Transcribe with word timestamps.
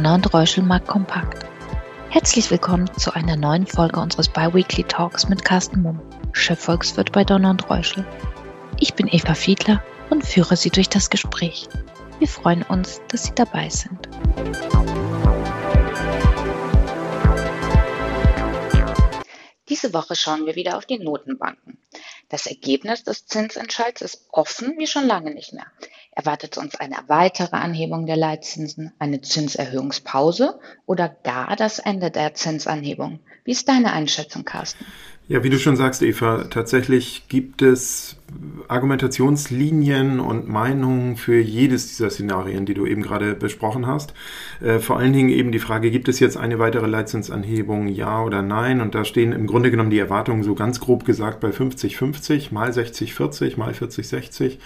Donner 0.00 0.14
und 0.14 0.32
Reuschel 0.32 0.62
mag 0.62 0.86
kompakt. 0.86 1.44
Herzlich 2.08 2.50
willkommen 2.50 2.90
zu 2.96 3.12
einer 3.12 3.36
neuen 3.36 3.66
Folge 3.66 4.00
unseres 4.00 4.30
Biweekly 4.30 4.84
Talks 4.84 5.28
mit 5.28 5.44
Carsten 5.44 5.82
Mumm, 5.82 6.00
Chefvolkswirt 6.32 7.12
bei 7.12 7.22
Donner 7.22 7.50
und 7.50 7.68
Reuschel. 7.68 8.06
Ich 8.78 8.94
bin 8.94 9.08
Eva 9.08 9.34
Fiedler 9.34 9.84
und 10.08 10.24
führe 10.24 10.56
Sie 10.56 10.70
durch 10.70 10.88
das 10.88 11.10
Gespräch. 11.10 11.68
Wir 12.18 12.28
freuen 12.28 12.62
uns, 12.62 13.02
dass 13.08 13.24
Sie 13.24 13.34
dabei 13.34 13.68
sind. 13.68 14.08
Diese 19.68 19.92
Woche 19.92 20.16
schauen 20.16 20.46
wir 20.46 20.54
wieder 20.54 20.78
auf 20.78 20.86
die 20.86 20.98
Notenbanken. 20.98 21.76
Das 22.30 22.46
Ergebnis 22.46 23.04
des 23.04 23.26
Zinsentscheids 23.26 24.00
ist 24.00 24.28
offen 24.30 24.76
wie 24.78 24.86
schon 24.86 25.06
lange 25.06 25.34
nicht 25.34 25.52
mehr. 25.52 25.66
Erwartet 26.12 26.58
uns 26.58 26.74
eine 26.74 26.96
weitere 27.06 27.56
Anhebung 27.56 28.06
der 28.06 28.16
Leitzinsen, 28.16 28.92
eine 28.98 29.20
Zinserhöhungspause 29.20 30.58
oder 30.84 31.08
gar 31.08 31.56
das 31.56 31.78
Ende 31.78 32.10
der 32.10 32.34
Zinsanhebung? 32.34 33.20
Wie 33.44 33.52
ist 33.52 33.68
deine 33.68 33.92
Einschätzung, 33.92 34.44
Carsten? 34.44 34.84
Ja, 35.30 35.44
wie 35.44 35.50
du 35.50 35.60
schon 35.60 35.76
sagst, 35.76 36.02
Eva, 36.02 36.46
tatsächlich 36.50 37.28
gibt 37.28 37.62
es 37.62 38.16
Argumentationslinien 38.66 40.18
und 40.18 40.48
Meinungen 40.48 41.16
für 41.16 41.38
jedes 41.38 41.86
dieser 41.86 42.10
Szenarien, 42.10 42.66
die 42.66 42.74
du 42.74 42.84
eben 42.84 43.00
gerade 43.00 43.36
besprochen 43.36 43.86
hast. 43.86 44.12
Äh, 44.60 44.80
vor 44.80 44.98
allen 44.98 45.12
Dingen 45.12 45.28
eben 45.28 45.52
die 45.52 45.60
Frage, 45.60 45.92
gibt 45.92 46.08
es 46.08 46.18
jetzt 46.18 46.36
eine 46.36 46.58
weitere 46.58 46.88
Leitzinsanhebung, 46.88 47.86
ja 47.86 48.24
oder 48.24 48.42
nein? 48.42 48.80
Und 48.80 48.96
da 48.96 49.04
stehen 49.04 49.30
im 49.30 49.46
Grunde 49.46 49.70
genommen 49.70 49.90
die 49.90 50.00
Erwartungen 50.00 50.42
so 50.42 50.56
ganz 50.56 50.80
grob 50.80 51.04
gesagt 51.04 51.38
bei 51.38 51.50
50-50, 51.50 52.52
mal 52.52 52.70
60-40, 52.70 53.56
mal 53.56 53.72
40-60. 53.72 54.58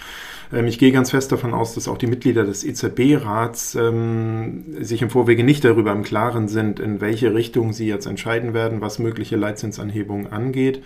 Ähm, 0.52 0.66
ich 0.66 0.78
gehe 0.78 0.92
ganz 0.92 1.10
fest 1.10 1.32
davon 1.32 1.54
aus, 1.54 1.74
dass 1.74 1.88
auch 1.88 1.98
die 1.98 2.06
Mitglieder 2.06 2.44
des 2.44 2.64
EZB-Rats 2.64 3.74
ähm, 3.74 4.64
sich 4.80 5.02
im 5.02 5.10
Vorwege 5.10 5.44
nicht 5.44 5.64
darüber 5.64 5.92
im 5.92 6.02
Klaren 6.02 6.48
sind, 6.48 6.80
in 6.80 7.00
welche 7.00 7.34
Richtung 7.34 7.72
sie 7.72 7.86
jetzt 7.86 8.06
entscheiden 8.06 8.54
werden, 8.54 8.80
was 8.80 8.98
mögliche 8.98 9.36
Leitzinsanhebungen 9.36 10.32
angeht 10.32 10.82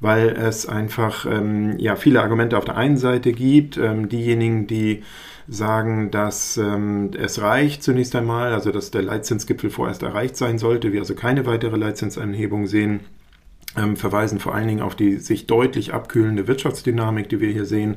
weil 0.00 0.28
es 0.28 0.66
einfach 0.66 1.26
ähm, 1.26 1.76
ja, 1.78 1.96
viele 1.96 2.22
Argumente 2.22 2.56
auf 2.56 2.64
der 2.64 2.76
einen 2.76 2.96
Seite 2.96 3.32
gibt. 3.32 3.76
Ähm, 3.76 4.08
diejenigen, 4.08 4.66
die 4.66 5.02
sagen, 5.48 6.10
dass 6.10 6.56
ähm, 6.56 7.10
es 7.18 7.40
reicht 7.40 7.82
zunächst 7.82 8.14
einmal, 8.14 8.52
also 8.52 8.70
dass 8.70 8.90
der 8.90 9.02
Leitzinsgipfel 9.02 9.70
vorerst 9.70 10.02
erreicht 10.02 10.36
sein 10.36 10.58
sollte, 10.58 10.92
wir 10.92 11.00
also 11.00 11.14
keine 11.14 11.46
weitere 11.46 11.76
Leitzinsanhebung 11.76 12.66
sehen, 12.66 13.00
ähm, 13.76 13.96
verweisen 13.96 14.40
vor 14.40 14.54
allen 14.54 14.68
Dingen 14.68 14.82
auf 14.82 14.94
die 14.94 15.16
sich 15.16 15.46
deutlich 15.46 15.94
abkühlende 15.94 16.46
Wirtschaftsdynamik, 16.46 17.28
die 17.28 17.40
wir 17.40 17.50
hier 17.50 17.64
sehen 17.64 17.96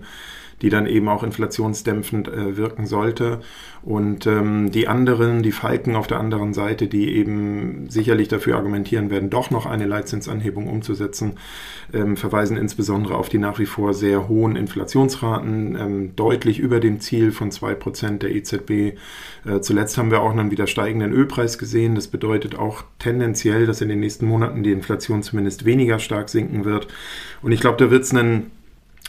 die 0.62 0.70
dann 0.70 0.86
eben 0.86 1.08
auch 1.08 1.24
inflationsdämpfend 1.24 2.28
äh, 2.28 2.58
wirken 2.58 2.86
sollte. 2.86 3.40
Und 3.84 4.28
ähm, 4.28 4.72
die 4.72 4.88
anderen, 4.88 5.42
die 5.42 5.52
Falken 5.52 5.96
auf 5.96 6.06
der 6.06 6.20
anderen 6.20 6.54
Seite, 6.54 6.88
die 6.88 7.16
eben 7.16 7.90
sicherlich 7.90 8.28
dafür 8.28 8.58
argumentieren 8.58 9.10
werden, 9.10 9.32
doch 9.32 9.50
noch 9.50 9.66
eine 9.66 9.88
Leitzinsanhebung 9.88 10.68
umzusetzen, 10.68 11.34
ähm, 11.92 12.16
verweisen 12.16 12.58
insbesondere 12.58 13.16
auf 13.16 13.30
die 13.30 13.40
nach 13.40 13.58
wie 13.58 13.66
vor 13.66 13.96
sehr 13.96 14.28
hohen 14.28 14.56
Inflationsraten, 14.56 15.76
ähm, 15.76 16.16
deutlich 16.16 16.60
über 16.60 16.80
dem 16.80 17.00
Ziel 17.00 17.32
von 17.32 17.50
2% 17.50 18.22
der 18.22 18.36
EZB. 18.36 18.70
Äh, 19.46 19.62
zuletzt 19.62 19.98
haben 19.98 20.12
wir 20.12 20.22
auch 20.22 20.32
einen 20.32 20.52
wieder 20.52 20.68
steigenden 20.68 21.12
Ölpreis 21.12 21.58
gesehen. 21.58 21.96
Das 21.96 22.08
bedeutet 22.08 22.56
auch 22.56 22.84
tendenziell, 23.00 23.66
dass 23.66 23.82
in 23.82 23.90
den 23.90 24.00
nächsten 24.00 24.28
Monaten 24.28 24.62
die 24.62 24.72
Inflation 24.72 25.24
zumindest 25.24 25.66
weniger 25.66 25.98
stark 25.98 26.30
sinken 26.30 26.66
wird. 26.66 26.88
Und 27.42 27.52
ich 27.52 27.62
glaube, 27.62 27.78
da 27.78 27.90
wird 27.90 28.04
es 28.04 28.14
einen 28.14 28.52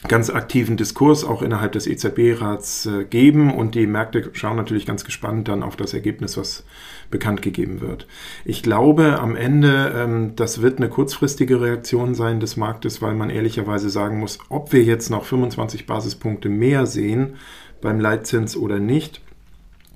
ganz 0.08 0.30
aktiven 0.30 0.76
Diskurs 0.76 1.24
auch 1.24 1.42
innerhalb 1.42 1.72
des 1.72 1.86
EZB-Rats 1.86 2.86
äh, 2.86 3.04
geben 3.04 3.54
und 3.54 3.74
die 3.74 3.86
Märkte 3.86 4.30
schauen 4.32 4.56
natürlich 4.56 4.86
ganz 4.86 5.04
gespannt 5.04 5.48
dann 5.48 5.62
auf 5.62 5.76
das 5.76 5.94
Ergebnis, 5.94 6.36
was 6.36 6.64
bekannt 7.10 7.42
gegeben 7.42 7.80
wird. 7.80 8.06
Ich 8.44 8.62
glaube 8.62 9.20
am 9.20 9.36
Ende, 9.36 9.92
ähm, 9.96 10.32
das 10.34 10.60
wird 10.60 10.78
eine 10.78 10.88
kurzfristige 10.88 11.60
Reaktion 11.60 12.14
sein 12.14 12.40
des 12.40 12.56
Marktes, 12.56 13.00
weil 13.00 13.14
man 13.14 13.30
ehrlicherweise 13.30 13.90
sagen 13.90 14.18
muss, 14.18 14.38
ob 14.48 14.72
wir 14.72 14.82
jetzt 14.82 15.10
noch 15.10 15.24
25 15.24 15.86
Basispunkte 15.86 16.48
mehr 16.48 16.86
sehen 16.86 17.34
beim 17.80 18.00
Leitzins 18.00 18.56
oder 18.56 18.80
nicht, 18.80 19.20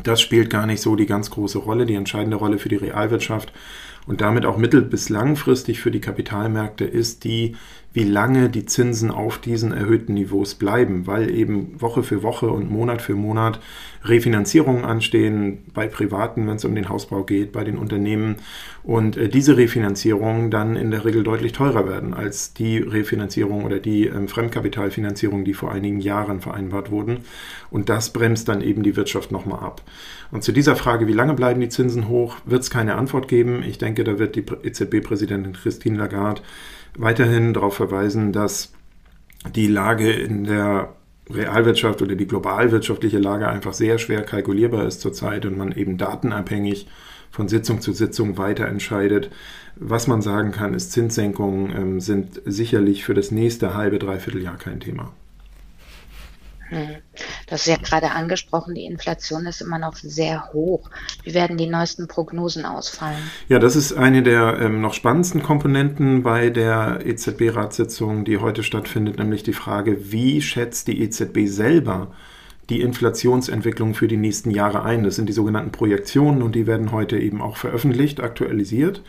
das 0.02 0.20
spielt 0.20 0.50
gar 0.50 0.66
nicht 0.66 0.80
so 0.80 0.96
die 0.96 1.06
ganz 1.06 1.30
große 1.30 1.58
Rolle. 1.58 1.86
Die 1.86 1.94
entscheidende 1.94 2.36
Rolle 2.36 2.58
für 2.58 2.68
die 2.68 2.76
Realwirtschaft 2.76 3.52
und 4.06 4.20
damit 4.20 4.46
auch 4.46 4.56
mittel- 4.56 4.82
bis 4.82 5.08
langfristig 5.08 5.80
für 5.80 5.90
die 5.90 6.00
Kapitalmärkte 6.00 6.84
ist 6.84 7.24
die, 7.24 7.56
wie 7.92 8.04
lange 8.04 8.50
die 8.50 8.66
Zinsen 8.66 9.10
auf 9.10 9.38
diesen 9.38 9.72
erhöhten 9.72 10.14
Niveaus 10.14 10.54
bleiben, 10.54 11.06
weil 11.06 11.30
eben 11.30 11.80
Woche 11.80 12.02
für 12.02 12.22
Woche 12.22 12.48
und 12.50 12.70
Monat 12.70 13.00
für 13.02 13.14
Monat 13.14 13.58
Refinanzierungen 14.04 14.84
anstehen, 14.84 15.64
bei 15.72 15.88
Privaten, 15.88 16.46
wenn 16.46 16.56
es 16.56 16.64
um 16.64 16.74
den 16.74 16.88
Hausbau 16.88 17.24
geht, 17.24 17.52
bei 17.52 17.64
den 17.64 17.78
Unternehmen 17.78 18.36
und 18.82 19.16
äh, 19.16 19.28
diese 19.28 19.56
Refinanzierungen 19.56 20.50
dann 20.50 20.76
in 20.76 20.90
der 20.90 21.04
Regel 21.04 21.22
deutlich 21.22 21.52
teurer 21.52 21.88
werden 21.88 22.14
als 22.14 22.52
die 22.52 22.78
Refinanzierung 22.78 23.64
oder 23.64 23.80
die 23.80 24.06
ähm, 24.06 24.28
Fremdkapitalfinanzierung, 24.28 25.44
die 25.44 25.54
vor 25.54 25.72
einigen 25.72 26.00
Jahren 26.00 26.40
vereinbart 26.40 26.90
wurden. 26.90 27.20
Und 27.70 27.88
das 27.88 28.12
bremst 28.12 28.48
dann 28.48 28.60
eben 28.60 28.82
die 28.82 28.94
Wirtschaft 28.94 29.32
nochmal 29.32 29.60
ab. 29.60 29.82
Und 30.30 30.42
zu 30.42 30.52
dieser 30.52 30.76
Frage, 30.76 31.06
wie 31.06 31.12
lange 31.12 31.34
bleiben 31.34 31.60
die 31.60 31.68
Zinsen 31.68 32.08
hoch, 32.08 32.36
wird 32.44 32.62
es 32.62 32.70
keine 32.70 32.96
Antwort 32.96 33.28
geben. 33.28 33.62
Ich 33.62 33.78
denke, 33.78 34.04
da 34.04 34.18
wird 34.18 34.36
die 34.36 34.44
EZB-Präsidentin 34.44 35.52
Christine 35.52 35.98
Lagarde 35.98 36.42
weiterhin 36.96 37.54
darauf 37.54 37.74
verweisen, 37.74 38.32
dass 38.32 38.72
die 39.54 39.68
Lage 39.68 40.10
in 40.12 40.44
der 40.44 40.94
Realwirtschaft 41.30 42.02
oder 42.02 42.14
die 42.14 42.26
globalwirtschaftliche 42.26 43.18
Lage 43.18 43.48
einfach 43.48 43.72
sehr 43.72 43.98
schwer 43.98 44.22
kalkulierbar 44.22 44.86
ist 44.86 45.00
zurzeit 45.00 45.44
und 45.44 45.56
man 45.56 45.72
eben 45.72 45.98
datenabhängig 45.98 46.86
von 47.30 47.48
Sitzung 47.48 47.80
zu 47.80 47.92
Sitzung 47.92 48.38
weiter 48.38 48.66
entscheidet. 48.66 49.30
Was 49.74 50.06
man 50.06 50.22
sagen 50.22 50.52
kann, 50.52 50.72
ist, 50.72 50.92
Zinssenkungen 50.92 51.70
ähm, 51.76 52.00
sind 52.00 52.40
sicherlich 52.44 53.04
für 53.04 53.14
das 53.14 53.30
nächste 53.30 53.74
halbe, 53.74 53.98
dreiviertel 53.98 54.42
Jahr 54.42 54.56
kein 54.56 54.80
Thema. 54.80 55.12
Hm. 56.68 56.96
Das 57.46 57.60
ist 57.60 57.66
ja 57.68 57.76
gerade 57.76 58.10
angesprochen, 58.10 58.74
die 58.74 58.84
Inflation 58.84 59.46
ist 59.46 59.60
immer 59.60 59.78
noch 59.78 59.94
sehr 59.94 60.52
hoch. 60.52 60.90
Wie 61.22 61.32
werden 61.32 61.56
die 61.56 61.68
neuesten 61.68 62.08
Prognosen 62.08 62.64
ausfallen? 62.64 63.30
Ja, 63.48 63.60
das 63.60 63.76
ist 63.76 63.92
eine 63.92 64.22
der 64.22 64.58
ähm, 64.60 64.80
noch 64.80 64.94
spannendsten 64.94 65.42
Komponenten 65.42 66.24
bei 66.24 66.50
der 66.50 67.06
EZB-Ratssitzung, 67.06 68.24
die 68.24 68.38
heute 68.38 68.64
stattfindet, 68.64 69.18
nämlich 69.18 69.44
die 69.44 69.52
Frage, 69.52 70.10
wie 70.10 70.42
schätzt 70.42 70.88
die 70.88 71.00
EZB 71.02 71.46
selber 71.46 72.08
die 72.68 72.80
Inflationsentwicklung 72.80 73.94
für 73.94 74.08
die 74.08 74.16
nächsten 74.16 74.50
Jahre 74.50 74.82
ein? 74.82 75.04
Das 75.04 75.14
sind 75.14 75.28
die 75.28 75.32
sogenannten 75.32 75.70
Projektionen 75.70 76.42
und 76.42 76.56
die 76.56 76.66
werden 76.66 76.90
heute 76.90 77.16
eben 77.16 77.40
auch 77.40 77.56
veröffentlicht, 77.56 78.20
aktualisiert. 78.20 79.02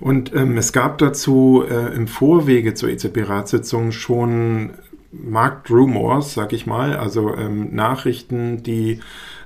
Und 0.00 0.34
ähm, 0.34 0.56
es 0.56 0.72
gab 0.72 0.98
dazu 0.98 1.64
äh, 1.68 1.94
im 1.94 2.06
Vorwege 2.08 2.74
zur 2.74 2.88
EZB-Ratssitzung 2.88 3.92
schon 3.92 4.72
Marktrumors, 5.10 6.34
sag 6.34 6.52
ich 6.52 6.66
mal, 6.66 6.96
also 6.96 7.34
ähm, 7.34 7.74
Nachrichten, 7.74 8.62
die 8.62 9.00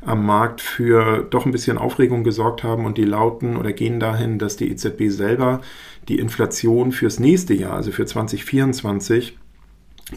am 0.04 0.26
Markt 0.26 0.60
für 0.60 1.22
doch 1.30 1.46
ein 1.46 1.52
bisschen 1.52 1.78
Aufregung 1.78 2.24
gesorgt 2.24 2.64
haben 2.64 2.84
und 2.84 2.98
die 2.98 3.04
lauten 3.04 3.56
oder 3.56 3.72
gehen 3.72 4.00
dahin, 4.00 4.38
dass 4.38 4.56
die 4.56 4.70
EZB 4.70 5.08
selber 5.08 5.60
die 6.08 6.18
Inflation 6.18 6.90
fürs 6.90 7.20
nächste 7.20 7.54
Jahr, 7.54 7.74
also 7.74 7.92
für 7.92 8.04
2024, 8.04 9.38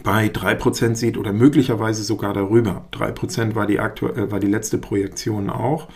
bei 0.03 0.28
3% 0.28 0.95
sieht 0.95 1.17
oder 1.17 1.31
möglicherweise 1.31 2.03
sogar 2.03 2.33
darüber. 2.33 2.88
3% 2.91 3.53
war 3.56 3.67
die, 3.67 3.77
äh, 3.77 4.31
war 4.31 4.39
die 4.39 4.47
letzte 4.47 4.79
Projektion 4.79 5.50
auch. 5.50 5.88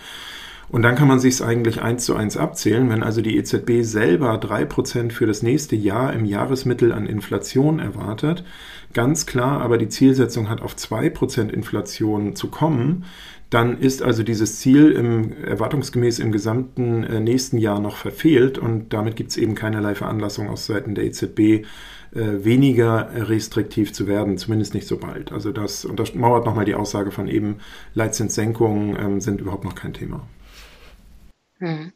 Und 0.70 0.84
dann 0.84 0.96
kann 0.96 1.08
man 1.08 1.20
sich 1.20 1.34
es 1.34 1.42
eigentlich 1.42 1.82
eins 1.82 2.06
zu 2.06 2.16
eins 2.16 2.38
abzählen, 2.38 2.90
wenn 2.90 3.02
also 3.02 3.22
die 3.22 3.38
EZB 3.38 3.82
selber 3.82 4.36
3% 4.36 5.12
für 5.12 5.26
das 5.26 5.42
nächste 5.42 5.76
Jahr 5.76 6.14
im 6.14 6.26
Jahresmittel 6.26 6.92
an 6.94 7.08
Inflation 7.08 7.80
erwartet, 7.80 8.44
ganz 8.94 9.26
klar 9.26 9.62
aber 9.62 9.78
die 9.78 9.90
Zielsetzung 9.90 10.50
hat, 10.50 10.62
auf 10.62 10.76
2% 10.76 11.50
Inflation 11.50 12.36
zu 12.36 12.50
kommen, 12.50 13.06
dann 13.50 13.80
ist 13.80 14.04
also 14.04 14.22
dieses 14.22 14.60
Ziel 14.60 14.92
im, 14.92 15.44
erwartungsgemäß 15.44 16.20
im 16.20 16.32
gesamten 16.32 17.04
äh, 17.04 17.20
nächsten 17.20 17.58
Jahr 17.58 17.80
noch 17.80 17.96
verfehlt 17.98 18.58
und 18.58 18.94
damit 18.94 19.16
gibt 19.16 19.32
es 19.32 19.38
eben 19.38 19.56
keinerlei 19.56 19.96
Veranlassung 19.96 20.50
aus 20.50 20.68
Seiten 20.68 20.94
der 20.94 21.06
EZB, 21.06 21.40
äh, 21.40 21.64
weniger 22.14 23.10
restriktiv 23.14 23.92
zu 23.92 24.08
werden, 24.08 24.38
zumindest 24.38 24.74
nicht 24.76 24.88
so 24.88 24.98
bald. 24.98 25.32
Also 25.32 25.52
das 25.52 25.86
untermauert 25.86 26.46
nochmal 26.46 26.66
die 26.66 26.76
Aussage 26.76 27.12
von 27.12 27.28
eben, 27.28 27.58
Leitzinssenkungen 27.96 28.96
ähm, 29.00 29.22
sind 29.22 29.42
überhaupt 29.42 29.64
noch 29.64 29.76
kein 29.76 29.94
Thema. 29.94 30.28
Hm. 31.58 31.92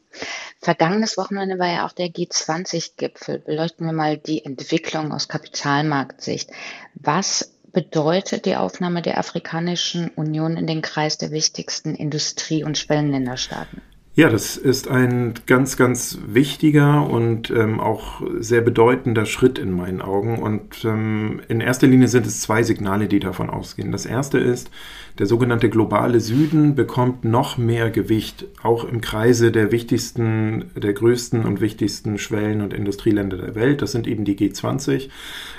Vergangenes 0.64 1.18
Wochenende 1.18 1.58
war 1.58 1.70
ja 1.70 1.86
auch 1.86 1.92
der 1.92 2.06
G20-Gipfel. 2.06 3.38
Beleuchten 3.38 3.84
wir 3.84 3.92
mal 3.92 4.16
die 4.16 4.46
Entwicklung 4.46 5.12
aus 5.12 5.28
Kapitalmarktsicht. 5.28 6.50
Was 6.94 7.52
bedeutet 7.74 8.46
die 8.46 8.56
Aufnahme 8.56 9.02
der 9.02 9.18
Afrikanischen 9.18 10.08
Union 10.08 10.56
in 10.56 10.66
den 10.66 10.80
Kreis 10.80 11.18
der 11.18 11.32
wichtigsten 11.32 11.94
Industrie- 11.94 12.64
und 12.64 12.78
Schwellenländerstaaten? 12.78 13.82
Ja, 14.16 14.28
das 14.28 14.56
ist 14.56 14.86
ein 14.86 15.34
ganz, 15.46 15.76
ganz 15.76 16.20
wichtiger 16.24 17.10
und 17.10 17.50
ähm, 17.50 17.80
auch 17.80 18.22
sehr 18.38 18.60
bedeutender 18.60 19.26
Schritt 19.26 19.58
in 19.58 19.72
meinen 19.72 20.00
Augen. 20.00 20.38
Und 20.38 20.84
ähm, 20.84 21.40
in 21.48 21.60
erster 21.60 21.88
Linie 21.88 22.06
sind 22.06 22.24
es 22.24 22.40
zwei 22.40 22.62
Signale, 22.62 23.08
die 23.08 23.18
davon 23.18 23.50
ausgehen. 23.50 23.90
Das 23.90 24.06
erste 24.06 24.38
ist, 24.38 24.70
der 25.18 25.26
sogenannte 25.26 25.68
globale 25.68 26.20
Süden 26.20 26.76
bekommt 26.76 27.24
noch 27.24 27.58
mehr 27.58 27.90
Gewicht, 27.90 28.46
auch 28.62 28.84
im 28.84 29.00
Kreise 29.00 29.50
der 29.50 29.72
wichtigsten, 29.72 30.70
der 30.76 30.92
größten 30.92 31.44
und 31.44 31.60
wichtigsten 31.60 32.16
Schwellen- 32.16 32.60
und 32.60 32.72
Industrieländer 32.72 33.36
der 33.36 33.56
Welt. 33.56 33.82
Das 33.82 33.90
sind 33.90 34.06
eben 34.06 34.24
die 34.24 34.36
G20. 34.36 35.08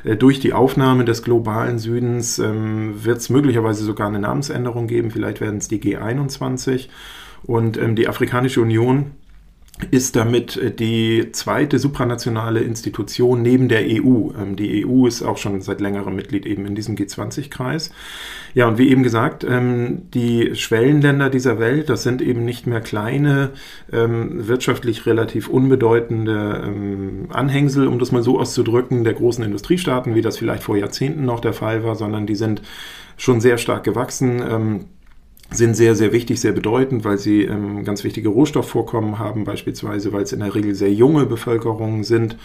Äh, 0.06 0.16
durch 0.16 0.40
die 0.40 0.54
Aufnahme 0.54 1.04
des 1.04 1.24
globalen 1.24 1.78
Südens 1.78 2.40
ähm, 2.40 3.04
wird 3.04 3.18
es 3.18 3.30
möglicherweise 3.30 3.84
sogar 3.84 4.08
eine 4.08 4.20
Namensänderung 4.20 4.88
geben. 4.88 5.12
Vielleicht 5.12 5.42
werden 5.42 5.58
es 5.58 5.68
die 5.68 5.82
G21. 5.82 6.88
Und 7.44 7.78
ähm, 7.78 7.96
die 7.96 8.08
Afrikanische 8.08 8.62
Union 8.62 9.12
ist 9.92 10.16
damit 10.16 10.56
äh, 10.56 10.72
die 10.72 11.32
zweite 11.34 11.80
supranationale 11.80 12.62
Institution 12.62 13.42
neben 13.42 13.68
der 13.68 13.82
EU. 13.82 14.32
Ähm, 14.40 14.56
die 14.56 14.86
EU 14.86 15.06
ist 15.06 15.22
auch 15.22 15.38
schon 15.38 15.60
seit 15.62 15.82
längerem 15.82 16.16
Mitglied 16.16 16.46
eben 16.46 16.66
in 16.66 16.76
diesem 16.76 16.96
G20-Kreis. 16.96 17.92
Ja, 18.54 18.70
und 18.70 18.78
wie 18.78 18.90
eben 18.90 19.04
gesagt, 19.04 19.44
ähm, 19.44 20.04
die 20.14 20.56
Schwellenländer 20.56 21.30
dieser 21.30 21.60
Welt, 21.60 21.90
das 21.90 22.04
sind 22.04 22.22
eben 22.22 22.46
nicht 22.46 22.68
mehr 22.68 22.80
kleine, 22.80 23.52
ähm, 23.92 24.48
wirtschaftlich 24.48 25.06
relativ 25.06 25.50
unbedeutende 25.50 27.26
Anhängsel, 27.32 27.88
um 27.88 28.00
das 28.00 28.12
mal 28.12 28.24
so 28.24 28.40
auszudrücken, 28.40 29.04
der 29.04 29.14
großen 29.14 29.44
Industriestaaten, 29.44 30.16
wie 30.16 30.22
das 30.22 30.38
vielleicht 30.38 30.64
vor 30.64 30.78
Jahrzehnten 30.78 31.26
noch 31.26 31.40
der 31.40 31.54
Fall 31.54 31.84
war, 31.84 31.96
sondern 31.96 32.26
die 32.26 32.36
sind 32.36 32.62
schon 33.18 33.42
sehr 33.42 33.58
stark 33.58 33.84
gewachsen 33.84 34.86
sind 35.52 35.76
sehr, 35.76 35.96
sehr 35.96 36.12
wichtig, 36.12 36.42
sehr 36.42 36.54
bedeutend, 36.54 37.06
weil 37.06 37.18
sie 37.18 37.44
ähm, 37.44 37.84
ganz 37.84 38.04
wichtige 38.04 38.30
Rohstoffvorkommen 38.30 39.20
haben, 39.20 39.44
beispielsweise, 39.44 40.12
weil 40.12 40.24
es 40.24 40.34
in 40.34 40.40
der 40.40 40.56
Regel 40.56 40.74
sehr 40.74 40.92
junge 40.92 41.26
Bevölkerungen 41.26 42.04
sind, 42.04 42.36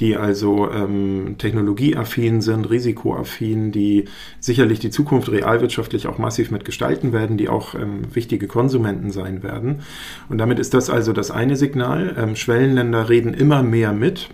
die 0.00 0.16
also 0.16 0.70
ähm, 0.70 1.36
technologieaffin 1.38 2.40
sind, 2.42 2.68
risikoaffin, 2.68 3.72
die 3.72 4.04
sicherlich 4.38 4.80
die 4.80 4.90
Zukunft 4.90 5.30
realwirtschaftlich 5.30 6.06
auch 6.06 6.18
massiv 6.18 6.50
mitgestalten 6.50 7.12
werden, 7.12 7.36
die 7.36 7.48
auch 7.48 7.74
ähm, 7.74 8.02
wichtige 8.14 8.46
Konsumenten 8.46 9.10
sein 9.10 9.42
werden. 9.42 9.80
Und 10.28 10.38
damit 10.38 10.58
ist 10.58 10.74
das 10.74 10.90
also 10.90 11.12
das 11.12 11.30
eine 11.30 11.56
Signal. 11.56 12.14
Ähm, 12.18 12.36
Schwellenländer 12.36 13.08
reden 13.08 13.32
immer 13.34 13.62
mehr 13.62 13.92
mit 13.92 14.28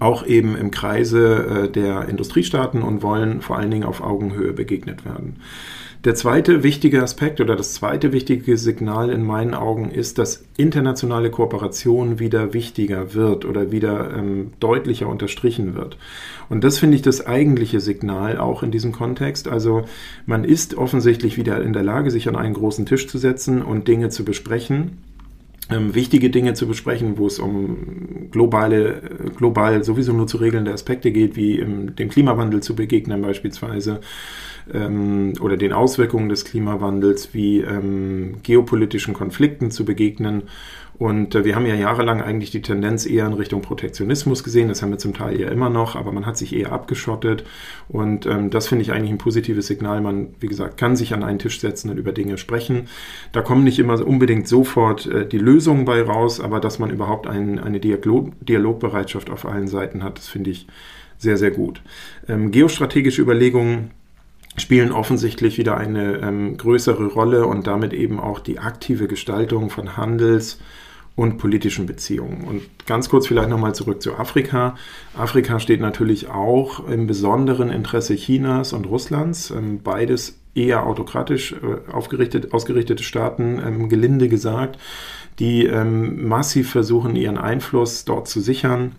auch 0.00 0.26
eben 0.26 0.56
im 0.56 0.70
Kreise 0.70 1.64
äh, 1.64 1.70
der 1.70 2.08
Industriestaaten 2.08 2.82
und 2.82 3.02
wollen 3.02 3.40
vor 3.40 3.58
allen 3.58 3.70
Dingen 3.70 3.84
auf 3.84 4.00
Augenhöhe 4.00 4.52
begegnet 4.52 5.04
werden. 5.04 5.36
Der 6.04 6.14
zweite 6.14 6.62
wichtige 6.62 7.02
Aspekt 7.02 7.40
oder 7.40 7.56
das 7.56 7.74
zweite 7.74 8.12
wichtige 8.12 8.56
Signal 8.56 9.10
in 9.10 9.24
meinen 9.24 9.52
Augen 9.52 9.90
ist, 9.90 10.18
dass 10.18 10.44
internationale 10.56 11.28
Kooperation 11.28 12.20
wieder 12.20 12.54
wichtiger 12.54 13.14
wird 13.14 13.44
oder 13.44 13.72
wieder 13.72 14.16
ähm, 14.16 14.52
deutlicher 14.60 15.08
unterstrichen 15.08 15.74
wird. 15.74 15.98
Und 16.48 16.62
das 16.62 16.78
finde 16.78 16.94
ich 16.94 17.02
das 17.02 17.26
eigentliche 17.26 17.80
Signal 17.80 18.38
auch 18.38 18.62
in 18.62 18.70
diesem 18.70 18.92
Kontext. 18.92 19.48
Also 19.48 19.86
man 20.24 20.44
ist 20.44 20.76
offensichtlich 20.76 21.36
wieder 21.36 21.60
in 21.62 21.72
der 21.72 21.82
Lage, 21.82 22.12
sich 22.12 22.28
an 22.28 22.36
einen 22.36 22.54
großen 22.54 22.86
Tisch 22.86 23.08
zu 23.08 23.18
setzen 23.18 23.60
und 23.60 23.88
Dinge 23.88 24.08
zu 24.08 24.24
besprechen 24.24 24.98
ähm, 25.70 25.94
wichtige 25.94 26.30
Dinge 26.30 26.54
zu 26.54 26.66
besprechen, 26.66 27.18
wo 27.18 27.26
es 27.26 27.38
um 27.38 28.30
globale, 28.30 29.02
global 29.36 29.84
sowieso 29.84 30.12
nur 30.12 30.26
zu 30.26 30.38
regelnde 30.38 30.72
Aspekte 30.72 31.12
geht, 31.12 31.36
wie 31.36 31.58
im, 31.58 31.94
dem 31.94 32.08
Klimawandel 32.08 32.62
zu 32.62 32.74
begegnen 32.74 33.20
beispielsweise 33.20 34.00
ähm, 34.72 35.34
oder 35.40 35.56
den 35.56 35.72
Auswirkungen 35.72 36.28
des 36.28 36.44
Klimawandels, 36.44 37.34
wie 37.34 37.60
ähm, 37.60 38.36
geopolitischen 38.42 39.14
Konflikten 39.14 39.70
zu 39.70 39.84
begegnen 39.84 40.44
und 40.98 41.36
äh, 41.36 41.44
wir 41.44 41.54
haben 41.54 41.64
ja 41.64 41.76
jahrelang 41.76 42.20
eigentlich 42.20 42.50
die 42.50 42.60
Tendenz 42.60 43.06
eher 43.06 43.26
in 43.26 43.32
Richtung 43.32 43.62
Protektionismus 43.62 44.42
gesehen. 44.42 44.68
Das 44.68 44.82
haben 44.82 44.90
wir 44.90 44.98
zum 44.98 45.14
Teil 45.14 45.40
ja 45.40 45.48
immer 45.48 45.70
noch, 45.70 45.94
aber 45.94 46.10
man 46.10 46.26
hat 46.26 46.36
sich 46.36 46.54
eher 46.54 46.72
abgeschottet. 46.72 47.44
Und 47.88 48.26
ähm, 48.26 48.50
das 48.50 48.66
finde 48.66 48.82
ich 48.82 48.92
eigentlich 48.92 49.12
ein 49.12 49.18
positives 49.18 49.68
Signal. 49.68 50.00
Man, 50.00 50.34
wie 50.40 50.48
gesagt, 50.48 50.76
kann 50.76 50.96
sich 50.96 51.14
an 51.14 51.22
einen 51.22 51.38
Tisch 51.38 51.60
setzen 51.60 51.90
und 51.90 51.98
über 51.98 52.12
Dinge 52.12 52.36
sprechen. 52.36 52.88
Da 53.30 53.42
kommen 53.42 53.62
nicht 53.62 53.78
immer 53.78 54.04
unbedingt 54.04 54.48
sofort 54.48 55.06
äh, 55.06 55.26
die 55.26 55.38
Lösungen 55.38 55.84
bei 55.84 56.02
raus, 56.02 56.40
aber 56.40 56.58
dass 56.58 56.80
man 56.80 56.90
überhaupt 56.90 57.28
ein, 57.28 57.60
eine 57.60 57.78
Dialog 57.78 58.32
Dialogbereitschaft 58.40 59.30
auf 59.30 59.46
allen 59.46 59.68
Seiten 59.68 60.02
hat, 60.02 60.18
das 60.18 60.28
finde 60.28 60.50
ich 60.50 60.66
sehr, 61.16 61.36
sehr 61.36 61.50
gut. 61.50 61.82
Ähm, 62.28 62.50
geostrategische 62.50 63.22
Überlegungen 63.22 63.92
spielen 64.58 64.92
offensichtlich 64.92 65.58
wieder 65.58 65.76
eine 65.76 66.18
ähm, 66.18 66.56
größere 66.56 67.06
Rolle 67.06 67.46
und 67.46 67.66
damit 67.66 67.92
eben 67.92 68.20
auch 68.20 68.40
die 68.40 68.58
aktive 68.58 69.08
Gestaltung 69.08 69.70
von 69.70 69.96
Handels- 69.96 70.58
und 71.16 71.36
politischen 71.38 71.86
Beziehungen. 71.86 72.44
Und 72.44 72.62
ganz 72.86 73.08
kurz 73.08 73.26
vielleicht 73.26 73.48
nochmal 73.48 73.74
zurück 73.74 74.00
zu 74.00 74.14
Afrika. 74.14 74.76
Afrika 75.16 75.58
steht 75.58 75.80
natürlich 75.80 76.28
auch 76.28 76.88
im 76.88 77.08
besonderen 77.08 77.70
Interesse 77.70 78.14
Chinas 78.14 78.72
und 78.72 78.86
Russlands. 78.86 79.50
Ähm, 79.50 79.80
beides 79.82 80.38
eher 80.54 80.86
autokratisch 80.86 81.52
äh, 81.54 81.90
aufgerichtet, 81.90 82.52
ausgerichtete 82.52 83.02
Staaten, 83.02 83.60
ähm, 83.64 83.88
gelinde 83.88 84.28
gesagt, 84.28 84.78
die 85.40 85.66
ähm, 85.66 86.28
massiv 86.28 86.70
versuchen, 86.70 87.16
ihren 87.16 87.38
Einfluss 87.38 88.04
dort 88.04 88.28
zu 88.28 88.40
sichern 88.40 88.92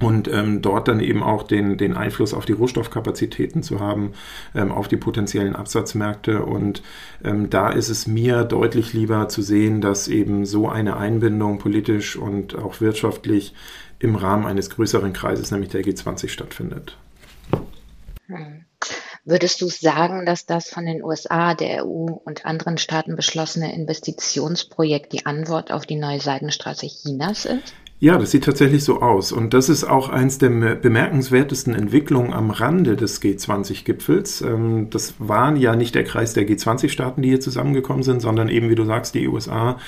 und 0.00 0.28
ähm, 0.28 0.60
dort 0.60 0.88
dann 0.88 1.00
eben 1.00 1.22
auch 1.22 1.42
den, 1.42 1.78
den 1.78 1.96
Einfluss 1.96 2.34
auf 2.34 2.44
die 2.44 2.52
Rohstoffkapazitäten 2.52 3.62
zu 3.62 3.80
haben, 3.80 4.12
ähm, 4.54 4.70
auf 4.70 4.88
die 4.88 4.96
potenziellen 4.96 5.56
Absatzmärkte. 5.56 6.44
Und 6.44 6.82
ähm, 7.24 7.48
da 7.48 7.70
ist 7.70 7.88
es 7.88 8.06
mir 8.06 8.44
deutlich 8.44 8.92
lieber 8.92 9.28
zu 9.28 9.42
sehen, 9.42 9.80
dass 9.80 10.08
eben 10.08 10.44
so 10.44 10.68
eine 10.68 10.96
Einbindung 10.96 11.58
politisch 11.58 12.16
und 12.16 12.54
auch 12.54 12.80
wirtschaftlich 12.80 13.54
im 13.98 14.16
Rahmen 14.16 14.44
eines 14.44 14.68
größeren 14.70 15.14
Kreises, 15.14 15.50
nämlich 15.50 15.70
der 15.70 15.82
G20, 15.82 16.28
stattfindet. 16.28 16.98
Hm. 18.26 18.64
Würdest 19.24 19.60
du 19.60 19.68
sagen, 19.68 20.24
dass 20.24 20.46
das 20.46 20.68
von 20.68 20.86
den 20.86 21.02
USA, 21.02 21.54
der 21.54 21.84
EU 21.84 22.06
und 22.24 22.46
anderen 22.46 22.78
Staaten 22.78 23.16
beschlossene 23.16 23.74
Investitionsprojekt 23.74 25.12
die 25.12 25.26
Antwort 25.26 25.72
auf 25.72 25.84
die 25.84 25.96
neue 25.96 26.20
Seidenstraße 26.20 26.86
Chinas 26.86 27.44
ist? 27.44 27.74
Ja, 27.98 28.18
das 28.18 28.30
sieht 28.30 28.44
tatsächlich 28.44 28.84
so 28.84 29.00
aus. 29.00 29.32
Und 29.32 29.54
das 29.54 29.70
ist 29.70 29.84
auch 29.84 30.10
eins 30.10 30.36
der 30.36 30.50
bemerkenswertesten 30.50 31.74
Entwicklungen 31.74 32.34
am 32.34 32.50
Rande 32.50 32.94
des 32.94 33.22
G20-Gipfels. 33.22 34.42
Ähm, 34.42 34.90
das 34.90 35.14
waren 35.18 35.56
ja 35.56 35.74
nicht 35.76 35.94
der 35.94 36.04
Kreis 36.04 36.34
der 36.34 36.46
G20-Staaten, 36.46 37.22
die 37.22 37.30
hier 37.30 37.40
zusammengekommen 37.40 38.02
sind, 38.02 38.20
sondern 38.20 38.50
eben, 38.50 38.68
wie 38.68 38.74
du 38.74 38.84
sagst, 38.84 39.14
die 39.14 39.26
USA, 39.26 39.78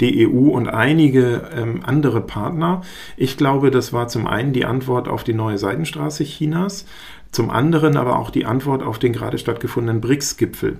die 0.00 0.28
EU 0.28 0.50
und 0.50 0.68
einige 0.68 1.48
ähm, 1.56 1.80
andere 1.84 2.20
Partner. 2.20 2.82
Ich 3.16 3.38
glaube, 3.38 3.70
das 3.70 3.94
war 3.94 4.08
zum 4.08 4.26
einen 4.26 4.52
die 4.52 4.66
Antwort 4.66 5.08
auf 5.08 5.24
die 5.24 5.32
neue 5.32 5.56
Seidenstraße 5.56 6.24
Chinas, 6.24 6.84
zum 7.32 7.48
anderen 7.48 7.96
aber 7.96 8.18
auch 8.18 8.28
die 8.28 8.44
Antwort 8.44 8.82
auf 8.82 8.98
den 8.98 9.14
gerade 9.14 9.38
stattgefundenen 9.38 10.02
BRICS-Gipfel 10.02 10.76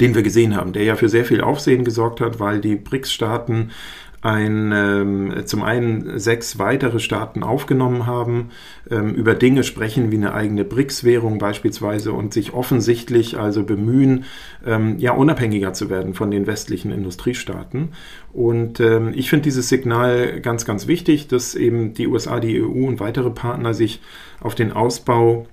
den 0.00 0.14
wir 0.14 0.22
gesehen 0.22 0.56
haben, 0.56 0.72
der 0.72 0.84
ja 0.84 0.96
für 0.96 1.10
sehr 1.10 1.26
viel 1.26 1.42
Aufsehen 1.42 1.84
gesorgt 1.84 2.22
hat, 2.22 2.40
weil 2.40 2.62
die 2.62 2.76
BRICS-Staaten 2.76 3.72
ein, 4.22 4.72
ähm, 4.72 5.46
zum 5.46 5.64
einen 5.64 6.18
sechs 6.20 6.58
weitere 6.58 7.00
Staaten 7.00 7.42
aufgenommen 7.42 8.06
haben, 8.06 8.50
ähm, 8.88 9.14
über 9.14 9.34
Dinge 9.34 9.64
sprechen 9.64 10.12
wie 10.12 10.16
eine 10.16 10.32
eigene 10.32 10.64
BRICS-Währung 10.64 11.38
beispielsweise 11.38 12.12
und 12.12 12.32
sich 12.32 12.54
offensichtlich 12.54 13.36
also 13.38 13.64
bemühen, 13.64 14.24
ähm, 14.64 14.98
ja, 14.98 15.12
unabhängiger 15.12 15.72
zu 15.72 15.90
werden 15.90 16.14
von 16.14 16.30
den 16.30 16.46
westlichen 16.46 16.92
Industriestaaten. 16.92 17.90
Und 18.32 18.78
ähm, 18.78 19.12
ich 19.12 19.28
finde 19.28 19.42
dieses 19.44 19.68
Signal 19.68 20.40
ganz, 20.40 20.64
ganz 20.64 20.86
wichtig, 20.86 21.26
dass 21.26 21.56
eben 21.56 21.92
die 21.92 22.06
USA, 22.06 22.38
die 22.38 22.62
EU 22.62 22.86
und 22.86 23.00
weitere 23.00 23.30
Partner 23.30 23.74
sich 23.74 24.00
auf 24.40 24.54
den 24.54 24.70
Ausbau 24.72 25.48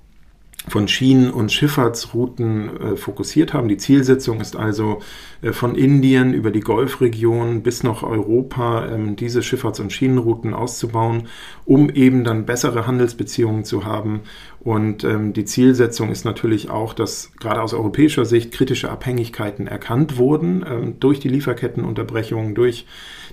von 0.67 0.87
Schienen- 0.87 1.31
und 1.31 1.51
Schifffahrtsrouten 1.51 2.69
äh, 2.81 2.95
fokussiert 2.97 3.53
haben. 3.53 3.69
Die 3.69 3.77
Zielsetzung 3.77 4.41
ist 4.41 4.55
also 4.55 4.99
äh, 5.41 5.53
von 5.53 5.75
Indien 5.75 6.33
über 6.33 6.51
die 6.51 6.59
Golfregion 6.59 7.63
bis 7.63 7.83
nach 7.83 8.03
Europa 8.03 8.87
ähm, 8.87 9.15
diese 9.15 9.39
Schifffahrts- 9.39 9.81
und 9.81 9.93
Schienenrouten 9.93 10.53
auszubauen, 10.53 11.27
um 11.65 11.89
eben 11.89 12.23
dann 12.23 12.45
bessere 12.45 12.87
Handelsbeziehungen 12.87 13.63
zu 13.63 13.85
haben. 13.85 14.21
Und 14.61 15.05
ähm, 15.05 15.31
die 15.31 15.45
Zielsetzung 15.45 16.11
ist 16.11 16.25
natürlich 16.25 16.69
auch, 16.69 16.93
dass 16.93 17.31
gerade 17.39 17.61
aus 17.61 17.73
europäischer 17.73 18.25
Sicht 18.25 18.51
kritische 18.51 18.89
Abhängigkeiten 18.89 19.67
erkannt 19.67 20.17
wurden 20.17 20.65
ähm, 20.69 20.99
durch 20.99 21.19
die 21.19 21.29
Lieferkettenunterbrechungen, 21.29 22.55
durch 22.55 22.85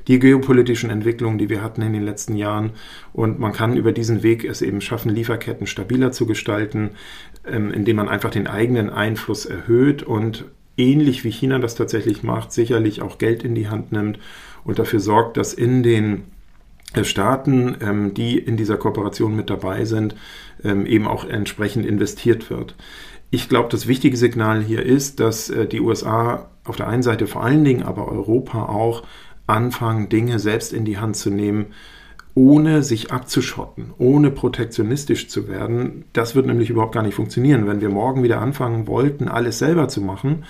die 0.07 0.21
geopolitischen 0.21 0.89
Entwicklungen, 0.89 1.39
die 1.39 1.49
wir 1.49 1.63
hatten 1.63 1.83
in 1.83 1.93
den 1.93 2.05
letzten 2.05 2.37
Jahren. 2.37 2.71
Und 3.13 3.41
man 3.41 3.53
kann 3.53 3.77
über 3.77 3.91
diesen 3.91 4.23
Weg 4.23 4.45
es 4.45 4.63
eben 4.63 4.81
schaffen, 4.81 5.13
Lieferketten 5.13 5.67
stabiler 5.67 6.13
zu 6.13 6.27
gestalten, 6.27 6.91
ähm, 7.45 7.73
indem 7.73 7.97
man 7.97 8.09
einfach 8.09 8.31
den 8.31 8.47
eigenen 8.47 8.89
Einfluss 8.89 9.47
erhöht 9.47 10.05
und 10.05 10.45
ähnlich 10.77 11.25
wie 11.25 11.33
China 11.33 11.59
das 11.59 11.75
tatsächlich 11.75 12.23
macht, 12.23 12.53
sicherlich 12.53 13.03
auch 13.03 13.19
Geld 13.19 13.43
in 13.43 13.55
die 13.55 13.69
Hand 13.69 13.91
nimmt 13.91 14.21
und 14.63 14.79
dafür 14.79 15.01
sorgt, 15.01 15.37
dass 15.39 15.55
in 15.55 15.83
den 15.83 16.25
Staaten, 17.05 17.77
ähm, 17.81 18.15
die 18.15 18.39
in 18.39 18.57
dieser 18.57 18.77
Kooperation 18.77 19.37
mit 19.37 19.51
dabei 19.51 19.85
sind, 19.85 20.15
ähm, 20.65 20.87
eben 20.87 21.07
auch 21.07 21.25
entsprechend 21.25 21.87
investiert 21.87 22.51
wird. 22.51 22.75
Ich 23.31 23.49
glaube, 23.49 23.69
das 23.71 23.87
wichtige 23.87 24.17
Signal 24.17 24.63
hier 24.63 24.83
ist, 24.85 25.21
dass 25.21 25.51
äh, 25.51 25.67
die 25.67 25.81
USA 25.81 26.49
auf 26.65 26.77
der 26.77 26.89
einen 26.89 27.03
Seite 27.03 27.27
vor 27.27 27.45
allen 27.45 27.65
Dingen, 27.65 27.83
aber 27.83 28.09
Europa 28.09 28.67
auch 28.67 29.03
anfangen, 29.47 30.09
Dinge 30.09 30.39
selbst 30.39 30.73
in 30.73 30.85
die 30.85 30.99
Hand 30.99 31.17
zu 31.17 31.31
nehmen, 31.31 31.67
ohne 32.37 32.83
sich 32.83 33.13
abzuschotten, 33.13 33.95
ohne 33.97 34.31
protektionistisch 34.31 35.27
zu 35.29 35.49
werden. 35.49 36.05
Das 36.13 36.35
wird 36.35 36.45
nämlich 36.45 36.69
überhaupt 36.69 36.95
gar 36.95 37.03
nicht 37.03 37.15
funktionieren. 37.15 37.67
Wenn 37.67 37.81
wir 37.81 37.89
morgen 37.89 38.23
wieder 38.23 38.43
anfangen 38.43 38.87
wollten, 38.87 39.27
alles 39.27 39.59
selber 39.59 39.89
zu 39.89 40.03
machen, 40.03 40.45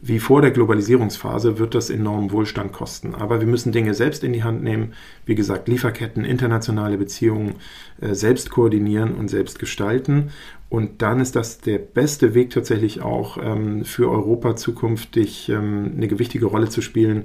wie 0.00 0.20
vor 0.20 0.40
der 0.40 0.52
Globalisierungsphase, 0.52 1.58
wird 1.58 1.74
das 1.74 1.90
enormen 1.90 2.30
Wohlstand 2.30 2.72
kosten. 2.72 3.16
Aber 3.16 3.40
wir 3.40 3.48
müssen 3.48 3.72
Dinge 3.72 3.92
selbst 3.94 4.22
in 4.22 4.32
die 4.32 4.44
Hand 4.44 4.62
nehmen. 4.62 4.92
Wie 5.26 5.34
gesagt, 5.34 5.66
Lieferketten, 5.66 6.24
internationale 6.24 6.96
Beziehungen 6.96 7.56
äh, 8.00 8.14
selbst 8.14 8.50
koordinieren 8.50 9.12
und 9.12 9.26
selbst 9.26 9.58
gestalten. 9.58 10.30
Und 10.68 11.02
dann 11.02 11.18
ist 11.18 11.34
das 11.34 11.58
der 11.58 11.78
beste 11.78 12.34
Weg 12.34 12.50
tatsächlich 12.50 13.02
auch 13.02 13.36
ähm, 13.42 13.84
für 13.84 14.08
Europa 14.08 14.54
zukünftig 14.54 15.48
ähm, 15.48 15.94
eine 15.96 16.06
gewichtige 16.06 16.46
Rolle 16.46 16.68
zu 16.68 16.82
spielen 16.82 17.24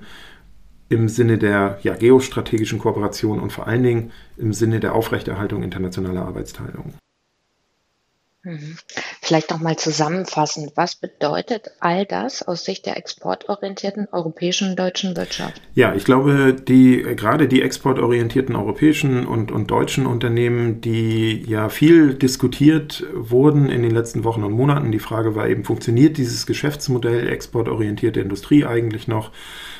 im 0.89 1.09
Sinne 1.09 1.37
der 1.37 1.79
ja, 1.83 1.95
geostrategischen 1.95 2.79
Kooperation 2.79 3.39
und 3.39 3.51
vor 3.51 3.67
allen 3.67 3.83
Dingen 3.83 4.11
im 4.37 4.53
Sinne 4.53 4.79
der 4.79 4.95
Aufrechterhaltung 4.95 5.63
internationaler 5.63 6.25
Arbeitsteilung. 6.25 6.93
Mhm. 8.47 8.77
Vielleicht 9.21 9.51
nochmal 9.51 9.75
zusammenfassend, 9.75 10.71
was 10.75 10.95
bedeutet 10.95 11.71
all 11.81 12.05
das 12.05 12.47
aus 12.47 12.63
Sicht 12.63 12.85
der 12.85 12.95
exportorientierten 12.95 14.07
europäischen 14.11 14.69
und 14.69 14.79
deutschen 14.79 15.17
Wirtschaft? 15.17 15.61
Ja, 15.73 15.93
ich 15.95 16.05
glaube, 16.05 16.53
die, 16.53 17.01
gerade 17.01 17.49
die 17.49 17.61
exportorientierten 17.61 18.55
europäischen 18.55 19.27
und, 19.27 19.51
und 19.51 19.69
deutschen 19.69 20.05
Unternehmen, 20.05 20.79
die 20.79 21.43
ja 21.45 21.67
viel 21.67 22.13
diskutiert 22.13 23.05
wurden 23.13 23.69
in 23.69 23.81
den 23.81 23.91
letzten 23.91 24.23
Wochen 24.23 24.45
und 24.45 24.53
Monaten, 24.53 24.93
die 24.93 24.99
Frage 24.99 25.35
war 25.35 25.49
eben, 25.49 25.65
funktioniert 25.65 26.17
dieses 26.17 26.45
Geschäftsmodell 26.45 27.27
exportorientierte 27.27 28.21
Industrie 28.21 28.65
eigentlich 28.65 29.09
noch? 29.09 29.31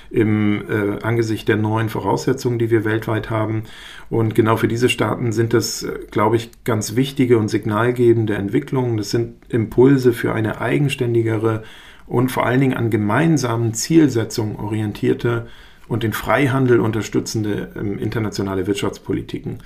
Im 0.09 0.63
äh, 0.69 1.03
Angesicht 1.03 1.47
der 1.47 1.57
neuen 1.57 1.89
Voraussetzungen, 1.89 2.59
die 2.59 2.69
wir 2.69 2.85
weltweit 2.85 3.29
haben. 3.29 3.63
Und 4.09 4.35
genau 4.35 4.57
für 4.57 4.67
diese 4.67 4.89
Staaten 4.89 5.31
sind 5.31 5.53
das, 5.53 5.83
äh, 5.83 5.99
glaube 6.11 6.35
ich, 6.35 6.51
ganz 6.63 6.95
wichtige 6.95 7.37
und 7.37 7.49
signalgebende 7.49 8.35
Entwicklungen. 8.35 8.97
Das 8.97 9.11
sind 9.11 9.35
Impulse 9.49 10.13
für 10.13 10.33
eine 10.33 10.61
eigenständigere 10.61 11.63
und 12.05 12.31
vor 12.31 12.45
allen 12.45 12.61
Dingen 12.61 12.77
an 12.77 12.89
gemeinsamen 12.89 13.73
Zielsetzungen 13.73 14.55
orientierte 14.55 15.47
und 15.87 16.03
den 16.03 16.13
Freihandel 16.13 16.79
unterstützende 16.79 17.69
ähm, 17.75 17.97
internationale 17.97 18.67
Wirtschaftspolitiken. 18.67 19.59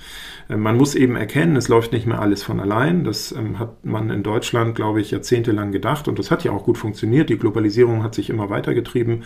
Ähm, 0.48 0.60
man 0.60 0.76
muss 0.76 0.94
eben 0.94 1.16
erkennen, 1.16 1.56
es 1.56 1.68
läuft 1.68 1.92
nicht 1.92 2.06
mehr 2.06 2.20
alles 2.20 2.42
von 2.42 2.60
allein. 2.60 3.04
Das 3.04 3.32
ähm, 3.32 3.58
hat 3.58 3.84
man 3.84 4.10
in 4.10 4.22
Deutschland, 4.22 4.74
glaube 4.74 5.00
ich, 5.00 5.10
jahrzehntelang 5.10 5.72
gedacht 5.72 6.08
und 6.08 6.18
das 6.18 6.30
hat 6.30 6.44
ja 6.44 6.52
auch 6.52 6.64
gut 6.64 6.78
funktioniert. 6.78 7.28
Die 7.28 7.38
Globalisierung 7.38 8.02
hat 8.02 8.14
sich 8.14 8.30
immer 8.30 8.50
weitergetrieben. 8.50 9.24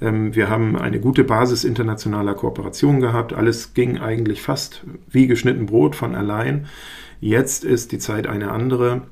Ähm, 0.00 0.34
wir 0.34 0.48
haben 0.48 0.76
eine 0.76 1.00
gute 1.00 1.24
Basis 1.24 1.64
internationaler 1.64 2.34
Kooperation 2.34 3.00
gehabt. 3.00 3.32
Alles 3.32 3.74
ging 3.74 3.98
eigentlich 3.98 4.42
fast 4.42 4.84
wie 5.10 5.26
geschnitten 5.26 5.66
Brot 5.66 5.96
von 5.96 6.14
allein. 6.14 6.66
Jetzt 7.20 7.64
ist 7.64 7.90
die 7.90 7.98
Zeit 7.98 8.26
eine 8.28 8.52
andere. 8.52 9.02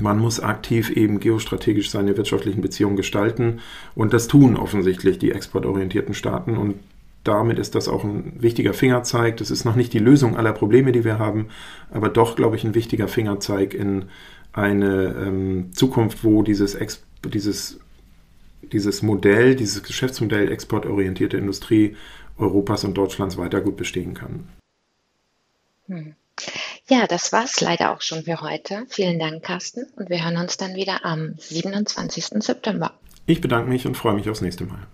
Man 0.00 0.18
muss 0.18 0.40
aktiv 0.40 0.90
eben 0.90 1.20
geostrategisch 1.20 1.90
seine 1.90 2.16
wirtschaftlichen 2.16 2.60
Beziehungen 2.60 2.96
gestalten 2.96 3.60
und 3.94 4.12
das 4.12 4.28
tun 4.28 4.56
offensichtlich 4.56 5.18
die 5.18 5.32
exportorientierten 5.32 6.14
Staaten 6.14 6.56
und 6.56 6.76
damit 7.24 7.58
ist 7.58 7.74
das 7.74 7.88
auch 7.88 8.04
ein 8.04 8.34
wichtiger 8.40 8.72
Fingerzeig. 8.72 9.38
Das 9.38 9.50
ist 9.50 9.64
noch 9.64 9.74
nicht 9.74 9.92
die 9.92 9.98
Lösung 9.98 10.36
aller 10.36 10.52
Probleme, 10.52 10.92
die 10.92 11.04
wir 11.04 11.18
haben, 11.18 11.48
aber 11.90 12.08
doch, 12.08 12.36
glaube 12.36 12.56
ich, 12.56 12.64
ein 12.64 12.74
wichtiger 12.74 13.08
Fingerzeig 13.08 13.74
in 13.74 14.04
eine 14.52 15.14
ähm, 15.26 15.72
Zukunft, 15.72 16.24
wo 16.24 16.42
dieses, 16.42 16.74
Ex 16.74 17.02
dieses, 17.24 17.80
dieses 18.72 19.02
Modell, 19.02 19.56
dieses 19.56 19.82
Geschäftsmodell 19.82 20.52
exportorientierte 20.52 21.36
Industrie 21.36 21.96
Europas 22.38 22.84
und 22.84 22.94
Deutschlands 22.94 23.38
weiter 23.38 23.60
gut 23.60 23.76
bestehen 23.76 24.14
kann. 24.14 24.48
Hm. 25.86 26.14
Ja, 26.88 27.06
das 27.06 27.32
war's 27.32 27.60
leider 27.60 27.92
auch 27.92 28.02
schon 28.02 28.22
für 28.24 28.40
heute. 28.40 28.84
Vielen 28.88 29.18
Dank, 29.18 29.42
Carsten, 29.42 29.86
und 29.96 30.10
wir 30.10 30.24
hören 30.24 30.36
uns 30.36 30.56
dann 30.56 30.74
wieder 30.74 31.04
am 31.04 31.34
27. 31.38 32.42
September. 32.42 32.92
Ich 33.26 33.40
bedanke 33.40 33.68
mich 33.68 33.86
und 33.86 33.96
freue 33.96 34.14
mich 34.14 34.28
aufs 34.28 34.40
nächste 34.40 34.64
Mal. 34.64 34.86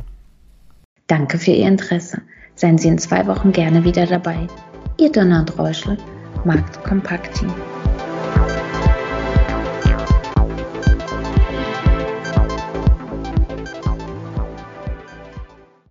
Danke 1.07 1.39
für 1.39 1.51
Ihr 1.51 1.69
Interesse. 1.69 2.23
Seien 2.55 2.79
Sie 2.79 2.89
in 2.89 2.99
zwei 2.99 3.27
Wochen 3.27 3.53
gerne 3.53 3.85
wieder 3.85 4.07
dabei. 4.07 4.47
Ihr 4.99 5.11
Donald 5.11 5.59
Reuschel, 5.59 5.99
Markt 6.45 6.83
Kompakt 6.85 7.39
Team. 7.39 7.53